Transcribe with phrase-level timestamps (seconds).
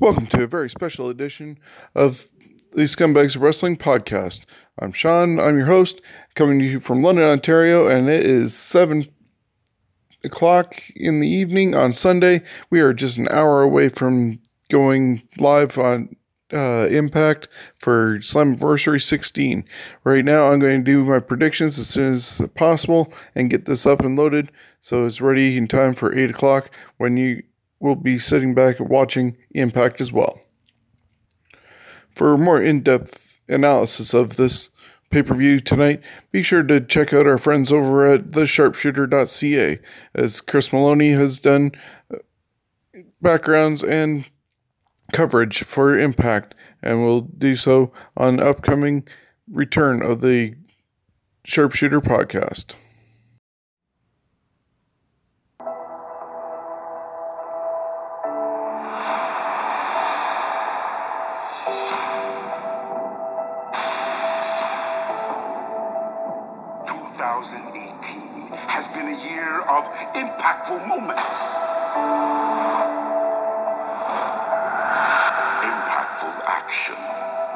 [0.00, 1.58] Welcome to a very special edition
[1.94, 2.26] of
[2.72, 4.40] the Scumbags Wrestling podcast.
[4.80, 6.00] I'm Sean, I'm your host,
[6.34, 9.06] coming to you from London, Ontario, and it is 7
[10.24, 12.42] o'clock in the evening on Sunday.
[12.70, 16.16] We are just an hour away from going live on
[16.52, 17.48] uh, Impact
[17.78, 19.64] for Slammiversary 16.
[20.04, 23.86] Right now, I'm going to do my predictions as soon as possible and get this
[23.86, 24.50] up and loaded
[24.80, 27.42] so it's ready in time for 8 o'clock when you
[27.82, 30.40] will be sitting back and watching Impact as well.
[32.14, 34.70] For more in depth analysis of this
[35.10, 36.00] pay per view tonight,
[36.30, 39.78] be sure to check out our friends over at thesharpshooter.ca
[40.14, 41.72] as Chris Maloney has done
[42.14, 42.18] uh,
[43.20, 44.30] backgrounds and
[45.12, 49.06] coverage for Impact and will do so on upcoming
[49.50, 50.54] return of the
[51.44, 52.76] Sharpshooter podcast.
[67.42, 69.82] Has been a year of
[70.14, 71.26] impactful moments.
[75.66, 76.94] Impactful action.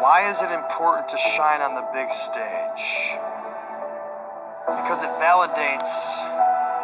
[0.02, 3.14] Why is it important to shine on the big stage?
[4.66, 5.94] Because it validates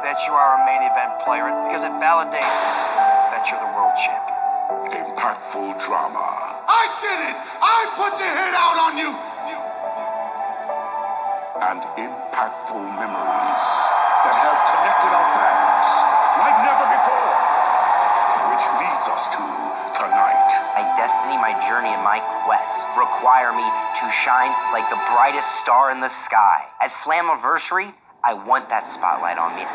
[0.07, 1.51] that you are a main event player.
[1.67, 2.63] Because it validates
[3.35, 4.39] that you're the world champion.
[4.95, 6.55] Impactful drama.
[6.71, 7.37] I did it!
[7.59, 9.11] I put the hit out on you!
[9.51, 9.59] you, you.
[11.67, 11.83] And
[12.33, 13.65] impactful memories
[14.25, 15.87] that has connected our fans
[16.41, 17.33] like never before.
[18.49, 19.45] Which leads us to
[20.01, 20.49] tonight.
[20.73, 25.93] My destiny, my journey, and my quest require me to shine like the brightest star
[25.93, 26.65] in the sky.
[26.81, 27.93] At Slammiversary,
[28.25, 29.69] I want that spotlight on me.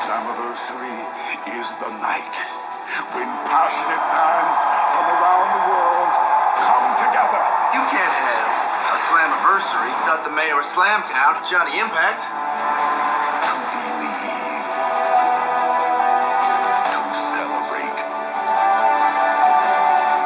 [0.00, 0.96] Slammiversary
[1.60, 2.36] is the night
[3.12, 4.56] when passionate fans
[4.96, 6.08] from around the world
[6.56, 7.42] come together.
[7.76, 8.63] You can't have
[8.94, 12.22] a Slammiversary Thought the mayor of Slamtown, Johnny Impact.
[13.42, 14.66] To believe.
[16.94, 17.00] To
[17.34, 17.98] celebrate.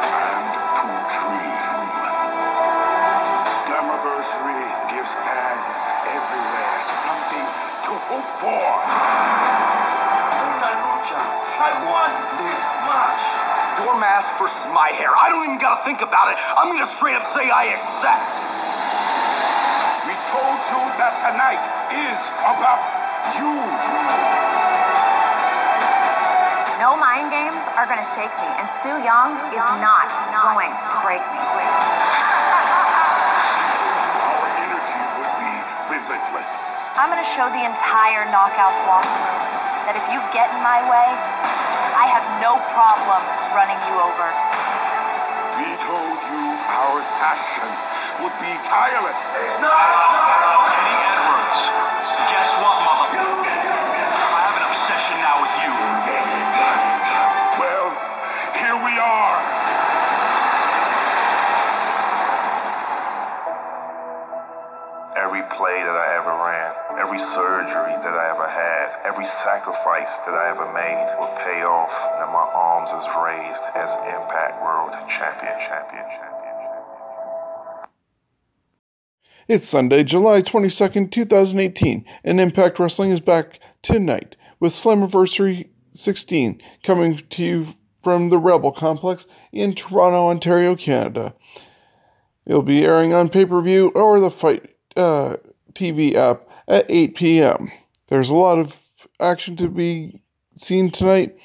[0.05, 0.85] And to
[1.17, 1.57] dream.
[6.05, 6.77] Everywhere
[7.09, 7.47] something
[7.89, 8.69] to hope for.
[11.59, 13.49] I won this match
[13.85, 15.09] your mask versus my hair.
[15.15, 16.37] I don't even gotta think about it.
[16.57, 18.58] I'm gonna straight up say I accept.
[20.99, 21.63] We told you that tonight
[21.95, 22.83] is about
[23.39, 23.55] you.
[26.75, 30.11] No mind games are gonna shake me, and Su Yung is not
[30.43, 31.39] going to break me.
[34.27, 35.55] Our energy would be
[35.87, 36.51] relentless.
[36.99, 39.39] I'm gonna show the entire Knockouts locker room
[39.87, 41.15] that if you get in my way,
[41.95, 43.23] I have no problem
[43.55, 44.27] running you over.
[45.63, 46.43] We told you
[46.75, 49.19] our passion would be tireless.
[49.63, 49.71] No!
[49.71, 51.59] Eddie Edwards.
[52.27, 53.15] Guess what, mother?
[53.15, 53.47] I
[54.43, 55.71] have an obsession now with you.
[57.63, 57.87] Well,
[58.59, 59.39] here we are.
[65.15, 70.35] Every play that I ever ran, every surgery that I ever had, every sacrifice that
[70.35, 75.55] I ever made will pay off and my arms is raised as Impact World Champion,
[75.63, 76.38] Champion, Champion, Champion.
[79.49, 87.17] It's Sunday, July 22nd, 2018, and Impact Wrestling is back tonight with Slammiversary 16 coming
[87.17, 87.67] to you
[87.99, 91.33] from the Rebel Complex in Toronto, Ontario, Canada.
[92.45, 95.37] It'll be airing on pay per view or the FITE uh,
[95.73, 97.71] TV app at 8 p.m.
[98.09, 98.79] There's a lot of
[99.19, 100.21] action to be
[100.53, 101.35] seen tonight.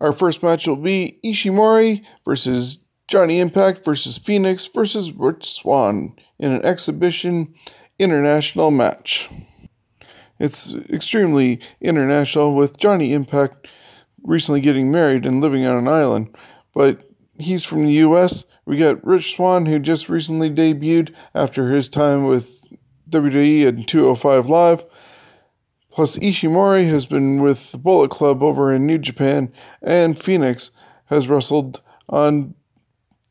[0.00, 6.52] Our first match will be Ishimori versus Johnny Impact versus Fenix versus Rich Swann in
[6.52, 7.54] an exhibition
[7.98, 9.28] international match.
[10.40, 13.68] It's extremely international with Johnny Impact
[14.22, 16.34] recently getting married and living on an island,
[16.74, 17.08] but
[17.38, 18.44] he's from the US.
[18.64, 22.64] We got Rich Swann who just recently debuted after his time with
[23.10, 24.84] WWE and 205 Live.
[25.90, 29.52] Plus, Ishimori has been with the Bullet Club over in New Japan,
[29.82, 30.72] and Fenix
[31.06, 32.54] has wrestled on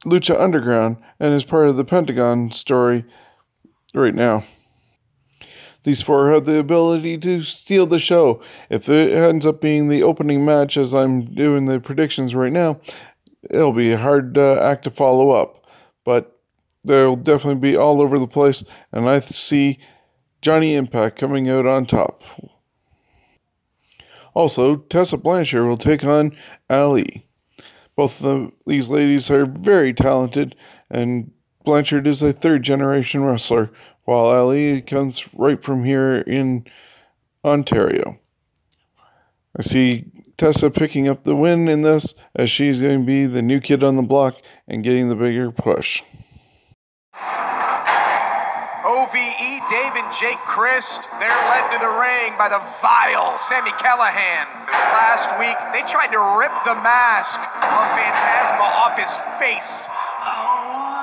[0.06, 3.06] Lucha Underground and is part of the Pentagon story
[3.94, 4.44] right now.
[5.84, 8.42] These four have the ability to steal the show.
[8.70, 12.80] If it ends up being the opening match, as I'm doing the predictions right now,
[13.50, 15.66] it'll be a hard uh, act to follow up.
[16.06, 16.40] But
[16.86, 18.64] they'll definitely be all over the place,
[18.94, 19.80] and I see
[20.42, 22.24] Johnny Impact coming out on top.
[24.34, 26.36] Also, Tessa Blanchard will take on
[26.70, 27.28] Allie.
[27.96, 30.56] Both of the, these ladies are very talented,
[30.90, 31.32] and
[31.64, 33.72] Blanchard is a third generation wrestler,
[34.06, 36.66] while Allie comes right from here in
[37.46, 38.20] Ontario.
[39.58, 40.06] I see
[40.38, 43.84] Tessa picking up the win in this as she's going to be the new kid
[43.84, 44.36] on the block
[44.68, 46.02] and getting the bigger push.
[48.94, 49.26] OVE,
[49.74, 54.46] Dave and Jake Crist, they're led to the ring by the vile Sammy Callihan.
[54.70, 59.10] Last week, they tried to rip the mask of Phantasma off his
[59.42, 59.90] face.
[60.22, 61.03] Oh.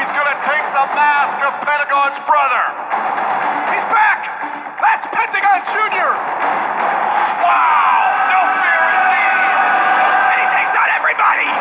[0.00, 2.64] He's gonna take the mask of Pentagon's brother.
[3.68, 4.32] He's back!
[4.80, 6.16] That's Pentagon Jr.
[7.44, 8.08] Wow!
[8.32, 9.44] No fear indeed!
[10.32, 11.52] And he takes out everybody!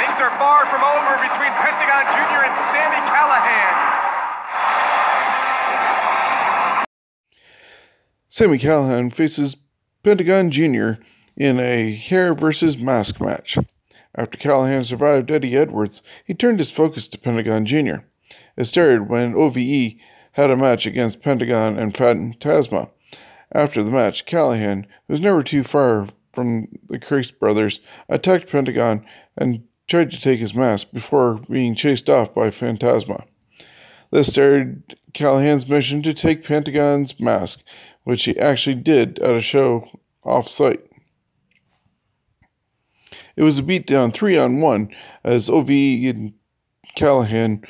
[0.00, 2.48] Things are far from over between Pentagon Jr.
[2.48, 3.72] and Sammy Callihan.
[8.30, 9.56] Sammy Callihan faces
[10.02, 10.92] Pentagon Jr.
[11.36, 13.58] in a hair versus mask match.
[14.14, 18.04] After Callihan survived Eddie Edwards, he turned his focus to Pentagon Jr.
[18.56, 19.94] It started when OVE
[20.32, 22.90] had a match against Pentagon and Phantasma.
[23.52, 29.04] After the match, Callihan, who was never too far from the Crist brothers, attacked Pentagon
[29.36, 33.24] and tried to take his mask before being chased off by Phantasma.
[34.12, 37.62] This started Callihan's mission to take Pentagon's mask,
[38.04, 39.88] which he actually did at a show
[40.24, 40.84] off site.
[43.36, 44.94] It was a beatdown three on one
[45.24, 46.34] as OVE and
[46.96, 47.64] Callihan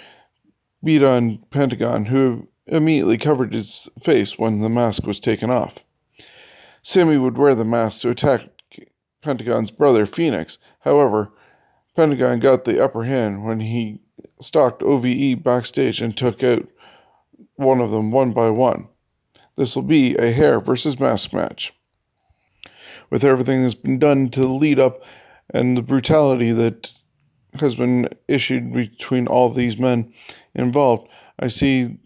[0.82, 5.84] beat on Pentagon, who immediately covered his face when the mask was taken off.
[6.82, 8.42] Sammy would wear the mask to attack
[9.22, 10.58] Pentagon's brother Fenix.
[10.80, 11.32] However,
[11.94, 14.00] Pentagon got the upper hand when he
[14.40, 16.66] stalked OVE backstage and took out
[17.56, 18.88] one of them one by one.
[19.56, 21.74] This will be a hair versus mask match.
[23.10, 25.02] With everything that's been done to lead up
[25.52, 26.92] and the brutality that
[27.58, 30.12] has been issued between all these men
[30.54, 31.08] involved,
[31.38, 31.98] I see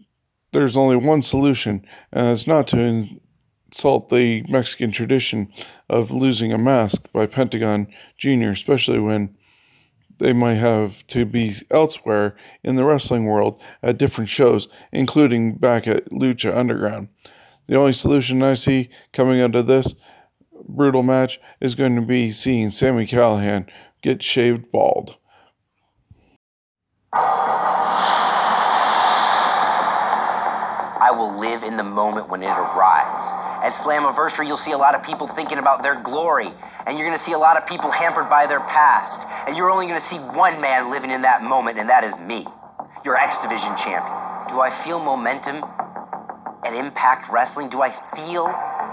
[0.51, 5.51] there's only one solution, and it's not to insult the Mexican tradition
[5.89, 7.87] of losing a mask by Pentagon
[8.17, 9.37] Jr., especially when
[10.17, 15.87] they might have to be elsewhere in the wrestling world at different shows, including back
[15.87, 17.09] at Lucha Underground.
[17.67, 19.93] The only solution I see coming out of this
[20.67, 23.67] brutal match is going to be seeing Sammy Callihan
[24.01, 25.17] get shaved bald.
[31.05, 33.29] I will live in the moment when it arrives.
[33.63, 36.51] At Slammiversary, you'll see a lot of people thinking about their glory,
[36.85, 39.71] and you're going to see a lot of people hampered by their past, and you're
[39.71, 42.45] only going to see one man living in that moment, and that is me,
[43.03, 44.13] your X Division champion.
[44.49, 45.63] Do I feel momentum
[46.63, 47.69] at Impact Wrestling?
[47.69, 48.45] Do I feel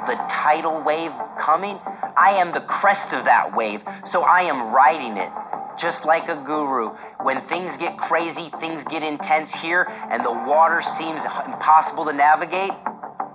[0.07, 1.79] the tidal wave coming?
[2.17, 5.31] I am the crest of that wave, so I am riding it
[5.79, 6.91] just like a guru.
[7.23, 12.73] When things get crazy, things get intense here, and the water seems impossible to navigate,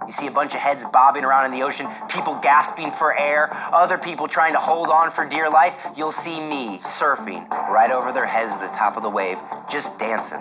[0.07, 3.49] you see a bunch of heads bobbing around in the ocean, people gasping for air,
[3.73, 5.73] other people trying to hold on for dear life.
[5.97, 9.37] You'll see me surfing right over their heads at the top of the wave,
[9.69, 10.39] just dancing.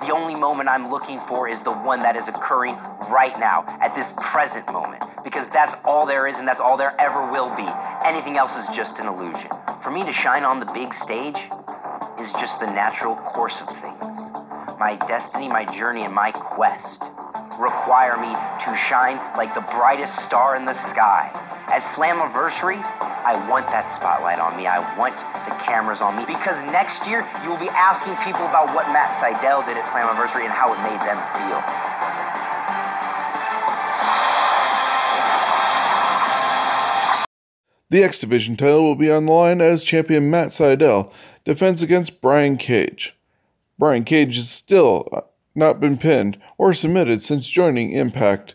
[0.00, 2.74] The only moment I'm looking for is the one that is occurring
[3.10, 6.94] right now, at this present moment, because that's all there is and that's all there
[6.98, 7.66] ever will be.
[8.04, 9.50] Anything else is just an illusion.
[9.82, 11.36] For me to shine on the big stage
[12.18, 14.16] is just the natural course of things.
[14.78, 17.04] My destiny, my journey, and my quest
[17.60, 21.30] require me to shine like the brightest star in the sky.
[21.68, 22.80] At Slammiversary,
[23.22, 24.66] I want that spotlight on me.
[24.66, 28.74] I want the cameras on me because next year you will be asking people about
[28.74, 31.60] what Matt Sydal did at Slammiversary and how it made them feel.
[37.90, 41.12] The X Division title will be on the line as champion Matt Sydal
[41.44, 43.16] defends against Brian Cage.
[43.78, 45.22] Brian Cage has still uh,
[45.56, 48.54] not been pinned or submitted since joining Impact.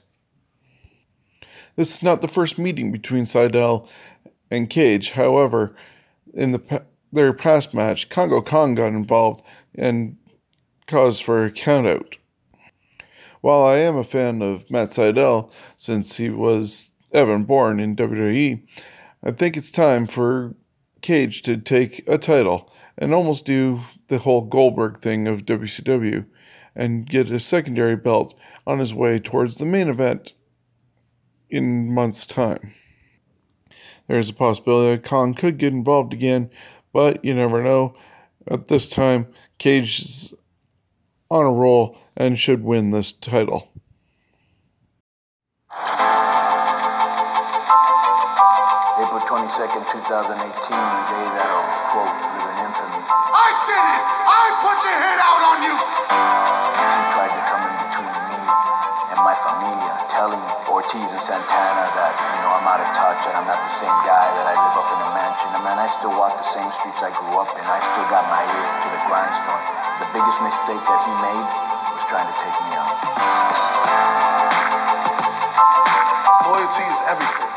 [1.75, 3.89] This is not the first meeting between Sydal
[4.49, 5.11] and Cage.
[5.11, 5.75] However,
[6.35, 9.43] in the their past match, Kongo Kong got involved
[9.75, 10.17] and
[10.85, 12.17] caused for a countout.
[13.41, 18.61] While I am a fan of Matt Sydal since he was Evan Bourne in WWE,
[19.23, 20.55] I think it's time for
[21.01, 26.25] Cage to take a title and almost do the whole Goldberg thing of WCW
[26.75, 28.37] and get a secondary belt
[28.67, 30.33] on his way towards the main event
[31.49, 32.73] in months' time.
[34.07, 36.49] There's a possibility that Kong could get involved again,
[36.93, 37.95] but you never know.
[38.47, 40.33] At this time, Cage is
[41.31, 43.71] on a roll and should win this title.
[48.97, 51.44] April 22nd, 2018, a day that'll,
[63.65, 65.49] the same guy, that I live up in a mansion.
[65.57, 67.65] And man, I still walk the same streets I grew up in.
[67.65, 69.63] I still got my ear to the grindstone.
[69.97, 71.47] The biggest mistake that he made
[71.97, 72.93] was trying to take me out.
[76.45, 77.51] Loyalty is everything.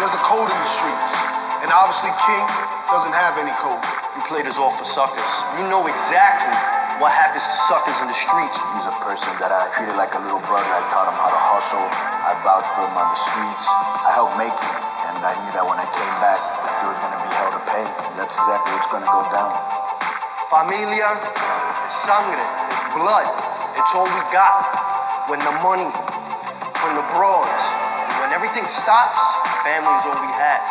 [0.00, 1.12] There's a code in the streets,
[1.60, 2.44] and obviously King
[2.88, 3.84] doesn't have any code.
[4.16, 5.32] You played us all for suckers.
[5.60, 6.56] You know exactly
[6.96, 8.56] what happens to suckers in the streets.
[8.56, 10.64] He's a person that I treated like a little brother.
[10.64, 12.17] I taught him how to hustle.
[12.48, 13.66] I vouched for him on the streets.
[13.68, 16.96] I helped make him, and I knew that when I came back, that there was
[16.96, 17.84] going to be hell to pay.
[17.84, 19.52] And that's exactly what's going to go down.
[20.48, 21.12] Familia
[22.08, 23.28] sangre, it's blood.
[23.76, 24.64] It's all we got.
[25.28, 27.64] When the money, when the broads,
[28.24, 29.20] when everything stops,
[29.60, 30.64] family is all we have.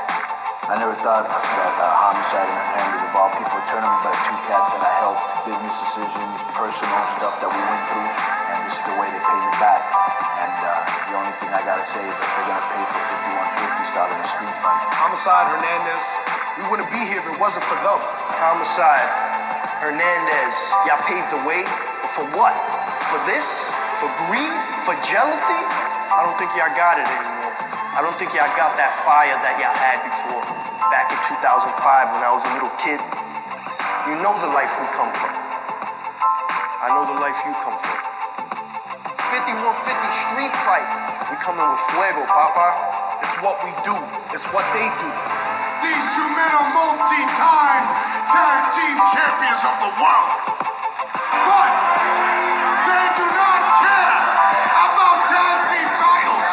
[0.74, 4.40] I never thought that uh, homicide and Hernandez of all people turned me by two
[4.50, 8.10] cats that I helped, business decisions, personal stuff that we went through,
[8.50, 10.07] and this is the way they pay me back.
[11.08, 14.20] And the only thing I gotta say is that they're gonna pay for 5150 starting
[14.20, 14.92] a street fight.
[14.92, 16.04] Homicide, Hernandez,
[16.60, 17.96] we wouldn't be here if it wasn't for them.
[18.44, 19.08] Homicide,
[19.80, 21.64] Hernandez, y'all paved the way,
[22.04, 22.52] but for what?
[23.08, 23.48] For this?
[24.04, 24.52] For greed?
[24.84, 25.62] For jealousy?
[26.12, 27.56] I don't think y'all got it anymore.
[27.96, 30.44] I don't think y'all got that fire that y'all had before,
[30.92, 33.00] back in 2005 when I was a little kid.
[34.12, 35.32] You know the life we come from.
[35.32, 38.07] I know the life you come from.
[39.38, 39.70] 5150
[40.34, 40.90] street fight.
[41.30, 43.22] We coming with fuego, Papa.
[43.22, 43.94] It's what we do.
[44.34, 45.10] It's what they do.
[45.86, 47.86] These two men are multi-time
[48.34, 50.32] tag team champions of the world.
[51.22, 51.70] But
[52.82, 54.18] they do not care
[54.74, 56.50] about tag team titles.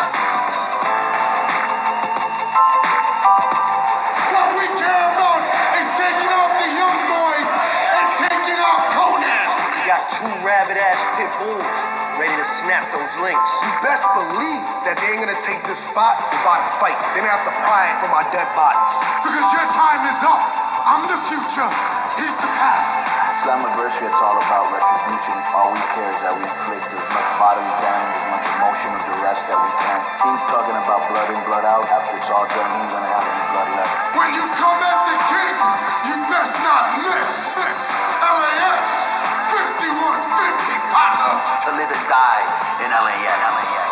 [4.29, 5.41] What we care about
[5.81, 9.49] is taking off the young boys and taking off Konnan.
[9.73, 13.51] We got two rabid ass pit bulls ready to snap those links.
[13.61, 16.97] You best believe that they ain't gonna take this spot without a fight.
[17.13, 18.97] They're gonna have to pry it from our dead bodies.
[19.29, 20.41] Because your time is up.
[20.89, 21.69] I'm the future.
[22.17, 23.45] He's the past.
[23.45, 25.37] Slammiversary, it's all about retribution.
[25.53, 29.41] All we care is that we inflict as much bodily damage, as much emotional duress
[29.45, 30.01] that we can.
[30.25, 31.85] Keep talking about blood in, blood out.
[31.93, 33.93] After it's all done, he ain't gonna have any blood left.
[34.17, 35.57] When you come at the king,
[36.09, 37.53] you best not miss.
[38.25, 41.31] LAX 5150, partner.
[41.65, 42.45] To live and die
[42.85, 43.39] in LAX.
[43.55, 43.85] LAX.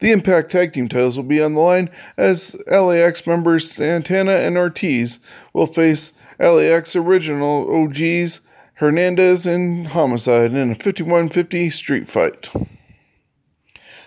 [0.00, 4.58] The Impact Tag Team titles will be on the line as LAX members Santana and
[4.58, 5.18] Ortiz
[5.54, 8.42] will face LAX original OGs
[8.74, 12.50] Hernandez and Homicide in a 5150 street fight.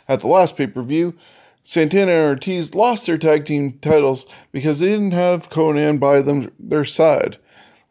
[0.07, 1.15] At the last pay per view,
[1.67, 6.49] Santana and Ortiz lost their tag team titles because they didn't have Konnan by them
[6.57, 7.39] their side,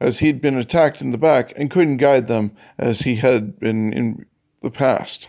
[0.01, 3.93] as he'd been attacked in the back and couldn't guide them as he had been
[3.93, 4.25] in
[4.63, 5.29] the past.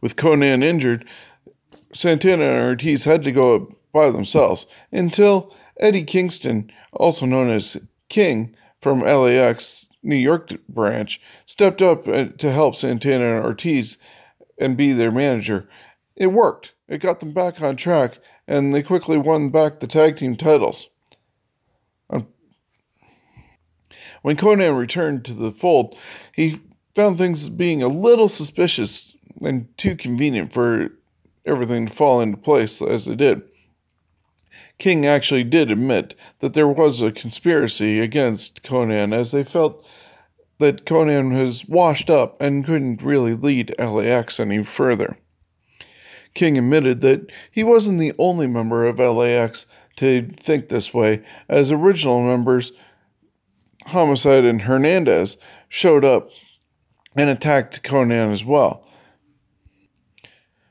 [0.00, 1.04] With Konnan injured,
[1.92, 7.76] Santana and Ortiz had to go by themselves until Eddie Kingston, also known as
[8.08, 13.96] King from LAX New York branch, stepped up uh, to help Santana and Ortiz
[14.60, 15.68] and be their manager.
[16.14, 16.73] It worked.
[16.88, 20.90] It got them back on track, and they quickly won back the tag team titles.
[22.10, 22.26] Um,
[24.22, 25.96] When Konnan returned to the fold,
[26.34, 26.60] he
[26.94, 30.90] found things being a little suspicious and too convenient for
[31.46, 33.42] everything to fall into place as they did.
[34.78, 39.84] King actually did admit that there was a conspiracy against Konnan as they felt
[40.58, 45.16] that Konnan was washed up and couldn't really lead LAX any further.
[46.34, 51.70] King admitted that he wasn't the only member of LAX to think this way, as
[51.70, 52.72] original members
[53.86, 55.36] Homicide and Hernandez
[55.68, 56.30] showed up
[57.16, 58.88] and attacked Konnan as well.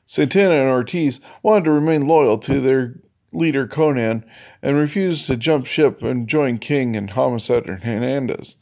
[0.04, 3.00] Santana and Ortiz wanted to remain loyal to their
[3.32, 4.24] leader Konnan
[4.62, 8.56] and refused to jump ship and join King and Homicide and Hernandez,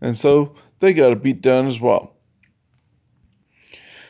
[0.00, 2.15] and so they got a beat down as well.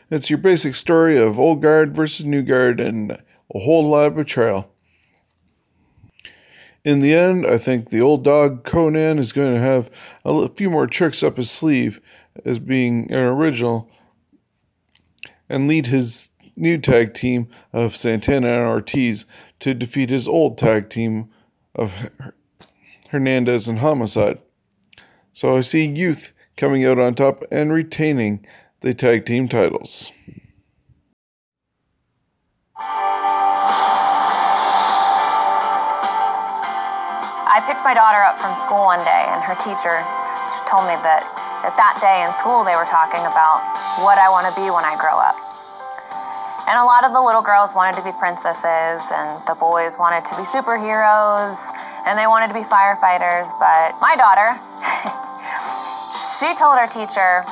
[0.08, 4.16] It's your basic story of old guard versus new guard and a whole lot of
[4.16, 4.70] betrayal.
[6.84, 9.90] In the end, I think the old dog Konnan is going to have
[10.24, 12.00] a few more tricks up his sleeve
[12.44, 13.90] as being an original
[15.48, 19.26] and lead his new tag team of Santana and Ortiz
[19.58, 21.28] to defeat his old tag team
[21.74, 21.92] of
[23.10, 24.40] Hernandez and Homicide.
[25.32, 28.46] So I see youth coming out on top and retaining
[28.80, 30.12] the tag team titles.
[37.56, 40.04] I picked my daughter up from school one day, and her teacher
[40.52, 41.24] she told me that,
[41.64, 43.64] that that day in school they were talking about
[44.04, 45.40] what I want to be when I grow up.
[46.68, 50.28] And a lot of the little girls wanted to be princesses, and the boys wanted
[50.28, 51.56] to be superheroes,
[52.04, 53.48] and they wanted to be firefighters.
[53.56, 54.52] But my daughter,
[56.38, 57.46] she told her teacher,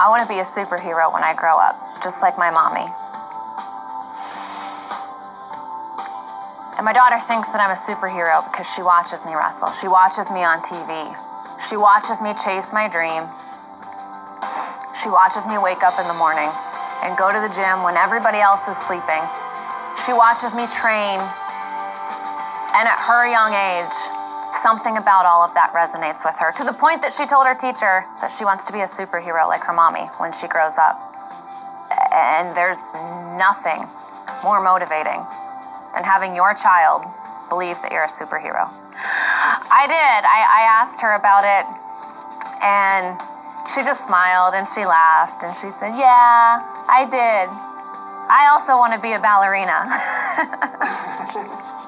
[0.00, 2.88] I want to be a superhero when I grow up, just like my mommy.
[6.80, 9.68] And my daughter thinks that I'm a superhero because she watches me wrestle.
[9.76, 10.88] She watches me on TV.
[11.68, 13.28] She watches me chase my dream.
[14.96, 16.48] She watches me wake up in the morning
[17.04, 19.20] and go to the gym when everybody else is sleeping.
[20.08, 21.20] She watches me train.
[22.72, 23.96] And at her young age,
[24.62, 27.54] something about all of that resonates with her to the point that she told her
[27.54, 31.00] teacher that she wants to be a superhero like her mommy when she grows up.
[32.12, 32.92] And there's
[33.40, 33.82] nothing
[34.44, 35.20] more motivating
[35.94, 37.04] than having your child
[37.48, 38.70] believe that you're a superhero.
[39.00, 40.20] I did.
[40.28, 41.64] I, I asked her about it,
[42.62, 43.16] and
[43.74, 47.48] she just smiled and she laughed and she said, Yeah, I did.
[48.30, 49.88] I also want to be a ballerina.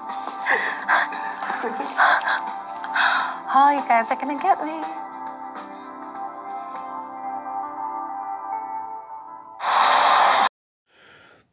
[3.54, 4.82] oh, you guys are to get me.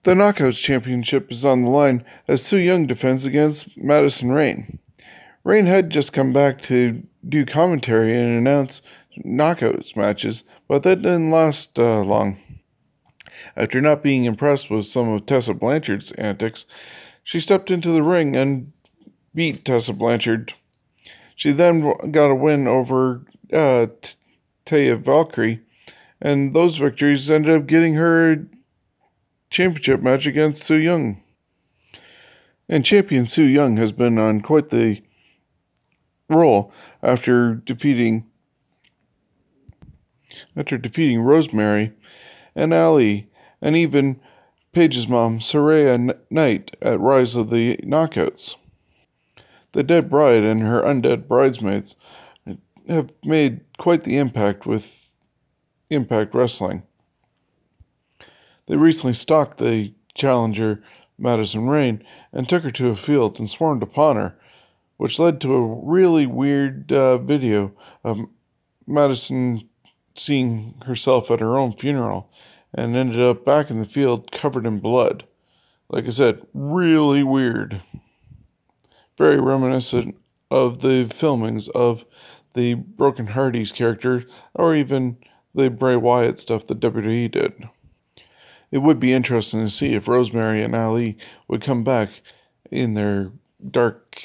[0.03, 4.79] The Knockouts Championship is on the line as Su Yung defends against Madison Rayne.
[5.43, 8.81] Rayne had just come back to do commentary and announce
[9.25, 12.39] Knockouts matches, but that didn't last uh, long.
[13.57, 16.65] After not being impressed with some of Tessa Blanchard's antics,
[17.23, 18.71] she stepped into the ring and
[19.35, 20.53] beat Tessa Blanchard.
[21.39, 23.87] She then got a win over uh,
[24.65, 25.61] Taya Valkyrie,
[26.19, 28.45] and those victories ended up getting her
[29.49, 31.23] championship match against Su Yung.
[32.67, 35.01] And champion Su Yung has been on quite the
[36.27, 38.25] roll after defeating
[40.57, 41.93] after defeating Rosemary
[42.53, 43.29] and Allie
[43.61, 44.19] and even
[44.73, 48.57] Paige's mom, Saraya Knight, at Rise of the Knockouts.
[49.71, 51.95] The Dead Bride and her undead bridesmaids
[52.87, 55.13] have made quite the impact with
[55.89, 56.83] Impact Wrestling.
[58.65, 60.83] They recently stalked the challenger
[61.17, 64.39] Madison Rayne and took her to a field and swarmed upon her,
[64.97, 68.19] which led to a really weird uh, video of
[68.87, 69.67] Madison
[70.15, 72.31] seeing herself at her own funeral
[72.73, 75.25] and ended up back in the field covered in blood.
[75.89, 77.81] Like I said, really weird.
[79.19, 80.15] Very reminiscent
[80.49, 82.05] of the filmings of
[82.53, 85.17] the Broken Hardys character or even
[85.53, 87.67] the Bray Wyatt stuff that WWE did.
[88.71, 91.17] It would be interesting to see if Rosemary and Allie
[91.49, 92.21] would come back
[92.71, 93.33] in their
[93.69, 94.23] dark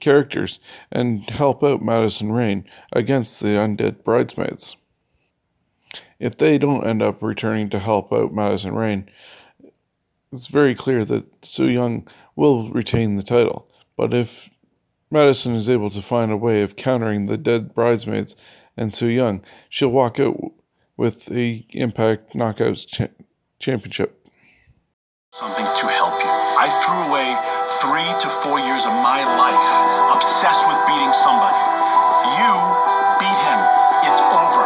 [0.00, 0.58] characters
[0.90, 4.76] and help out Madison Rayne against the undead bridesmaids.
[6.18, 9.08] If they don't end up returning to help out Madison Rayne,
[10.32, 13.68] it's very clear that Su Yung will retain the title.
[13.96, 14.50] But if
[15.10, 18.36] Madison is able to find a way of countering the dead bridesmaids
[18.76, 20.52] and Su Yung, she'll walk out
[20.96, 23.14] with the Impact Knockouts cha-
[23.58, 24.28] Championship.
[25.32, 26.32] Something to help you.
[26.56, 27.28] I threw away
[27.84, 29.64] three to four years of my life
[30.16, 31.60] obsessed with beating somebody.
[32.40, 32.52] You
[33.20, 33.60] beat him.
[34.08, 34.65] It's over.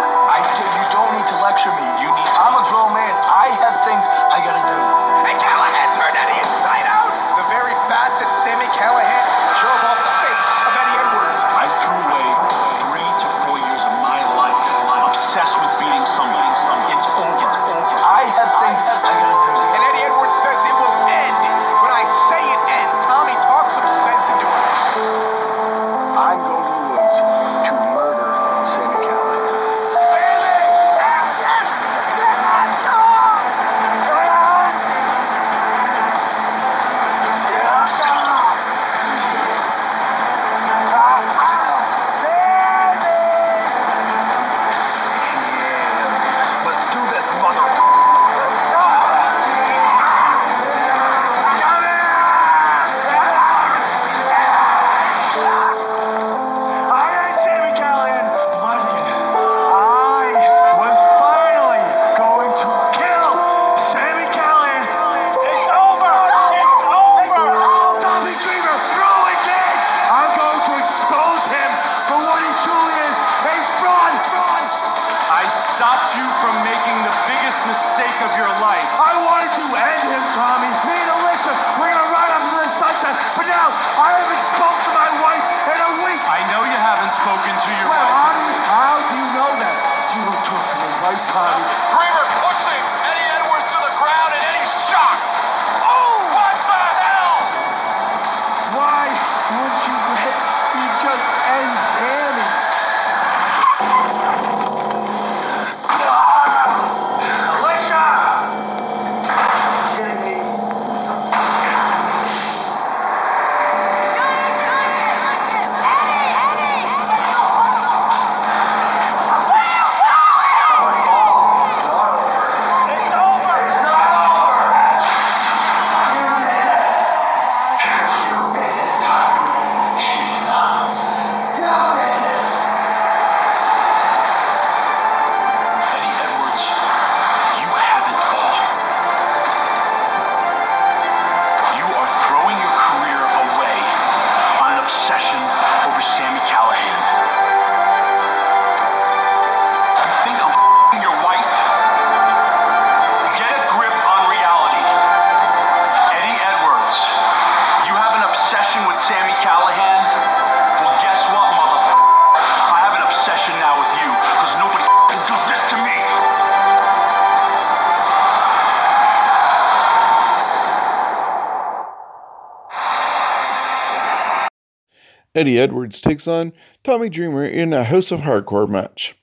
[175.35, 179.17] Eddie Edwards takes on Tommy Dreamer in a House of Hardcore match.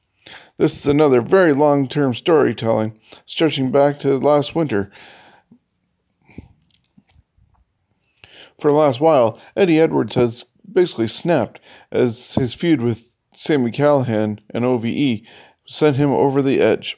[0.55, 4.89] This is another very long term storytelling, stretching back to last winter.
[8.59, 11.59] For the last while, Eddie Edwards has basically snapped
[11.91, 15.21] as his feud with Sammy Callihan and OVE
[15.65, 16.97] sent him over the edge.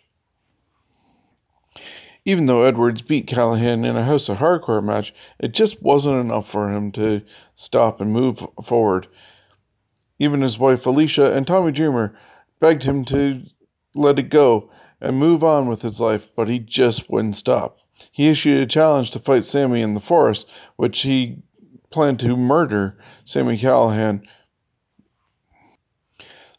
[2.29, 6.47] Even though Edwards beat Callihan in a House of Hardcore match, it just wasn't enough
[6.47, 7.23] for him to
[7.55, 9.07] stop and move forward.
[10.19, 12.15] Even his wife Alisha and Tommy Dreamer
[12.59, 13.41] begged him to
[13.95, 14.69] let it go
[15.01, 17.79] and move on with his life, but he just wouldn't stop.
[18.11, 21.41] He issued a challenge to fight Sammy in the forest, which he
[21.89, 24.21] planned to murder Sammy Callihan.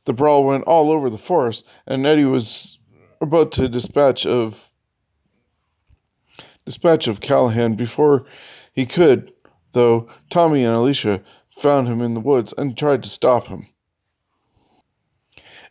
[0.05, 2.81] The brawl went all over the forest, and Eddie was
[3.21, 4.70] about to dispatch of
[6.65, 8.27] dispatch of Callihan before
[8.73, 9.33] he could,
[9.73, 13.67] though Tommy and Alisha found him in the woods and tried to stop him.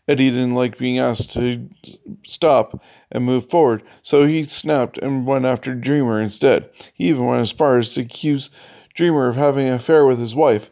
[0.08, 1.70] Eddie didn't like being asked to
[2.24, 6.68] stop and move forward, so he snapped and went after Dreamer instead.
[6.96, 8.50] He even went as far as to accuse
[8.96, 10.72] Dreamer of having an affair with his wife,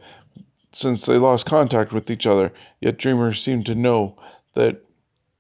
[0.71, 2.51] since they lost contact with each other,
[2.81, 4.17] yet Dreamer seemed to know
[4.53, 4.83] that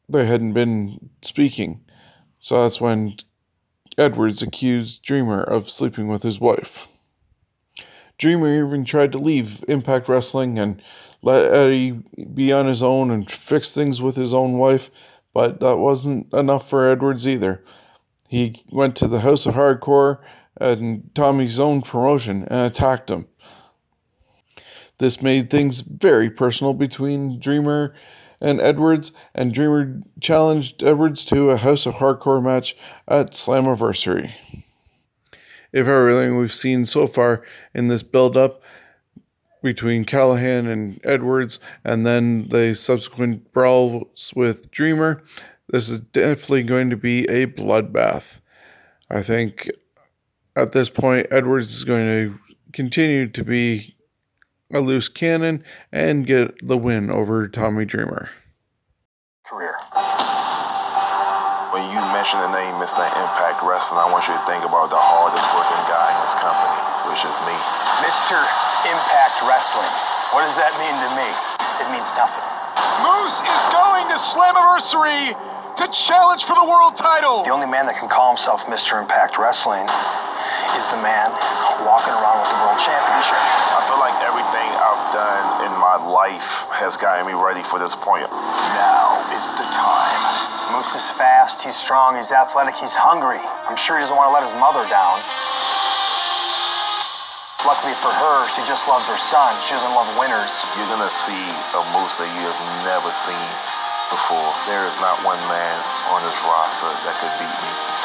[0.09, 1.81] they hadn't been speaking.
[2.39, 3.15] So that's when
[3.97, 6.87] Edwards accused Dreamer of sleeping with his wife.
[8.17, 10.81] Dreamer even tried to leave Impact Wrestling and
[11.21, 11.91] let Eddie
[12.33, 14.89] be on his own and fix things with his own wife,
[15.33, 17.63] but that wasn't enough for Edwards either.
[18.27, 20.19] He went to the House of Hardcore
[20.59, 23.27] and Tommy's own promotion and attacked him.
[24.97, 27.93] This made things very personal between Dreamer
[28.39, 32.75] and Edwards, and Dreamer challenged Edwards to a House of Hardcore match
[33.07, 34.31] at Slammiversary.
[35.73, 38.61] If everything we've seen so far in this build up
[39.63, 45.23] between Callihan and Edwards, and then the subsequent brawls with Dreamer,
[45.69, 48.39] this is definitely going to be a bloodbath.
[49.09, 49.69] I think
[50.55, 52.39] at this point, Edwards is going to
[52.71, 53.96] continue to be
[54.73, 58.29] a loose cannon and get the win over Tommy Dreamer.
[59.47, 59.75] career.
[61.71, 62.99] When you mention the name Mr.
[63.05, 66.79] Impact Wrestling, I want you to think about the hardest working guy in this company,
[67.07, 67.55] which is me.
[68.03, 68.35] Mr.
[68.91, 69.87] Impact Wrestling.
[70.35, 71.27] What does that mean to me?
[71.79, 72.43] It means nothing.
[73.07, 75.31] Moose is going to Slammiversary
[75.79, 77.47] to challenge for the world title.
[77.47, 78.99] The only man that can call himself Mr.
[78.99, 79.85] Impact Wrestling
[80.75, 81.29] is the man
[81.85, 83.37] walking around with the world championship.
[83.39, 85.95] I feel like everything I've done in my
[86.27, 88.27] life has gotten me ready for this point.
[88.27, 90.75] Now is the time.
[90.75, 93.39] Moose is fast, he's strong, he's athletic, he's hungry.
[93.39, 95.23] I'm sure he doesn't want to let his mother down.
[97.63, 99.55] Luckily for her, she just loves her son.
[99.63, 100.59] She doesn't love winners.
[100.75, 101.43] You're gonna see
[101.79, 103.47] a moose that you have never seen
[104.11, 104.51] before.
[104.67, 105.79] There is not one man
[106.11, 107.96] on this roster that could beat me.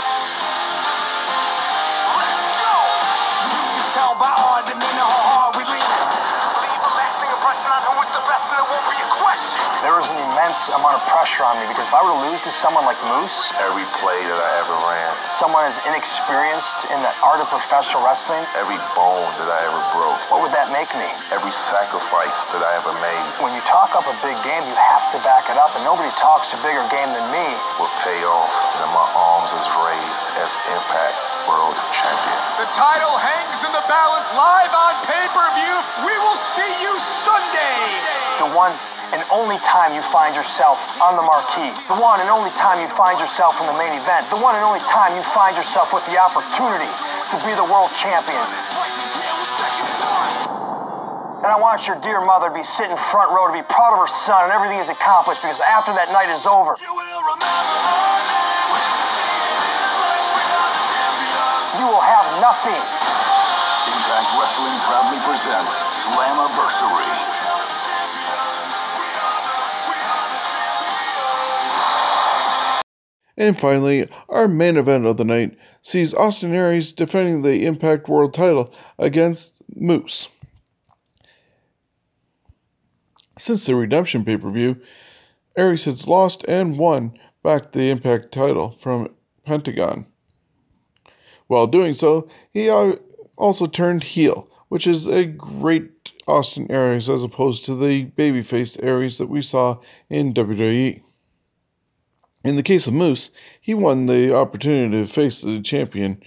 [8.85, 9.65] Best, and there won't be a question.
[9.81, 12.45] There is an immense amount of pressure on me because if I were to lose
[12.45, 17.13] to someone like Moose, Every play that I ever ran, someone as inexperienced in the
[17.25, 20.91] art of professional wrestling, every bone that I ever broke, what would that make make
[20.99, 21.07] me.
[21.31, 25.15] Every sacrifice that I ever made When you talk up a big game, you have
[25.15, 27.47] to back it up, and nobody talks a bigger game than me.
[27.79, 32.39] will pay off, and my arms is raised as Impact World Champion.
[32.63, 35.75] The title hangs in the balance live on pay-per-view.
[36.07, 37.79] We will see you Sunday.
[38.39, 38.71] The one
[39.11, 41.75] and only time you find yourself on the marquee.
[41.91, 44.31] The one and only time you find yourself in the main event.
[44.31, 46.89] The one and only time you find yourself with the opportunity
[47.35, 48.47] to be the world champion.
[51.43, 54.01] And I want your dear mother to be sitting front row to be proud of
[54.01, 56.79] her son and everything he's accomplished because after that night is over,
[61.93, 62.73] will have nothing.
[62.73, 65.73] Impact Wrestling proudly presents
[66.09, 67.13] Slammiversary.
[73.37, 78.33] And finally, our main event of the night sees Austin Aries defending the Impact World
[78.33, 80.29] title against Moose.
[83.37, 84.81] Since the Redemption pay per view,
[85.59, 90.07] Aries has lost and won back the Impact title from Pentagon.
[91.47, 97.65] While doing so, he also turned heel, which is a great Austin Aries as opposed
[97.65, 99.79] to the babyface Aries that we saw
[100.09, 100.33] in.
[100.33, 101.03] WWE.
[102.45, 106.23] In the case of Moose, he won the opportunity to face the champion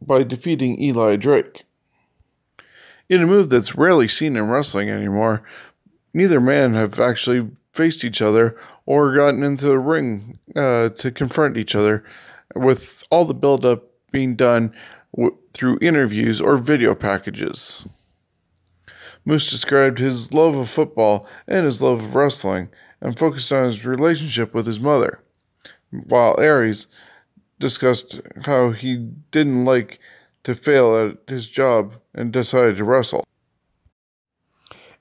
[0.00, 1.64] by defeating Eli Drake.
[3.08, 5.42] In a move that's rarely seen in wrestling anymore,
[6.12, 11.56] neither man have actually faced each other or gotten into the ring uh, to confront
[11.56, 12.04] each other,
[12.54, 13.84] with all the build-up
[14.16, 14.72] being done
[15.14, 17.86] w- through interviews or video packages.
[19.26, 22.70] Moose described his love of football and his love of wrestling
[23.02, 25.20] and focused on his relationship with his mother,
[25.90, 26.86] while Aries
[27.60, 28.96] discussed how he
[29.32, 30.00] didn't like
[30.44, 33.22] to fail at his job and decided to wrestle.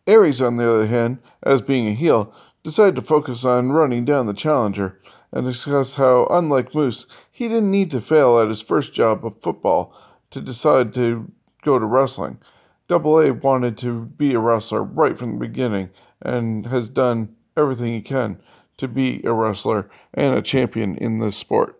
[0.08, 2.34] Aries, on the other hand, as being a heel,
[2.66, 5.00] decided to focus on running down the challenger
[5.36, 9.42] and discussed how, unlike Moose, he didn't need to fail at his first job of
[9.42, 9.94] football
[10.32, 11.30] to decide to
[11.62, 12.40] go to wrestling.
[12.88, 15.90] Double A wanted to be a wrestler right from the beginning
[16.22, 18.42] and has done everything he can
[18.78, 21.80] to be a wrestler and a champion in this sport.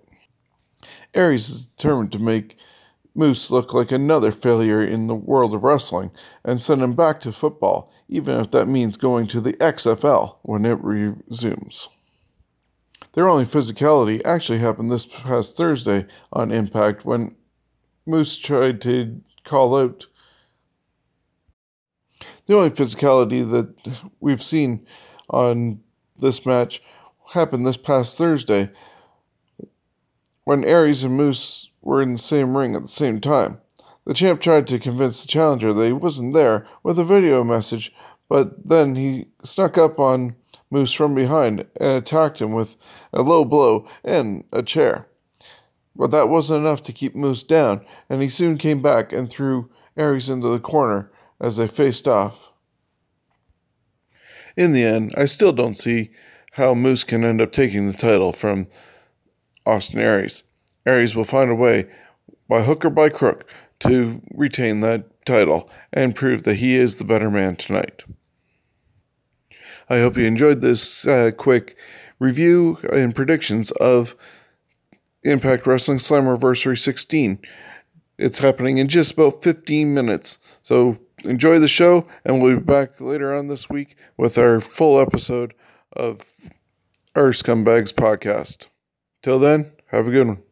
[1.14, 2.58] Aries is determined to make
[3.16, 6.12] Moose look like another failure in the world of wrestling
[6.44, 10.66] and send him back to football, even if that means going to the XFL when
[10.66, 11.88] it resumes.
[13.16, 17.38] Their only physicality actually happened this past Thursday on Impact when
[18.06, 20.08] Moose tried to call out.
[22.46, 23.74] The only physicality that
[24.20, 24.86] we've seen
[25.30, 25.80] on
[26.20, 26.84] this match
[27.34, 28.70] happened this past Thursday
[30.44, 33.62] when Aries and Moose were in the same ring at the same time.
[34.06, 37.94] The champ tried to convince the challenger that he wasn't there with a video message,
[38.28, 40.36] but then he snuck up on
[40.72, 42.76] Moose from behind and attacked him with
[43.14, 45.08] a low blow and a chair.
[45.96, 49.70] But that wasn't enough to keep Moose down, and he soon came back and threw
[49.96, 52.52] Aries into the corner as they faced off.
[54.58, 56.12] In the end, I still don't see
[56.54, 58.68] how Moose can end up taking the title from
[59.66, 60.44] Austin Aries.
[60.86, 61.86] Aries will find a way,
[62.48, 63.50] by hook or by crook,
[63.80, 68.04] to retain that title and prove that he is the better man tonight.
[69.90, 71.78] I hope you enjoyed this uh, quick
[72.20, 74.16] review and predictions of
[75.24, 77.40] Impact Wrestling Slammiversary 16.
[78.18, 80.40] It's happening in just about 15 minutes.
[80.62, 85.00] So enjoy the show, and we'll be back later on this week with our full
[85.00, 85.54] episode
[85.94, 86.36] of
[87.16, 88.68] our Scumbags podcast.
[89.22, 90.45] Till then, have a good one.